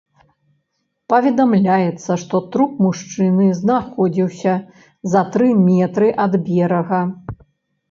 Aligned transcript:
Паведамляецца, 1.11 2.11
што 2.21 2.35
труп 2.55 2.71
мужчыны 2.87 3.45
знаходзіўся 3.61 4.57
за 5.15 5.21
тры 5.37 5.53
метры 5.69 6.07
ад 6.27 6.33
берага. 6.51 7.05